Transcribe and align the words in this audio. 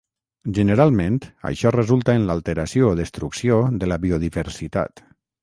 Generalment 0.59 1.19
això 1.49 1.71
resulta 1.75 2.15
en 2.21 2.25
l'alteració 2.31 2.89
o 2.93 2.97
destrucció 3.01 3.61
de 3.85 3.93
la 3.93 4.01
biodiversitat. 4.09 5.07